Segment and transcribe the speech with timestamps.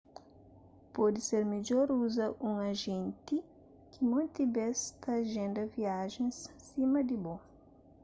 [0.91, 3.37] pode ser midjor uza un ajénti
[3.91, 6.27] ki monti bês ta ajenda viajen
[6.65, 7.35] sima di bo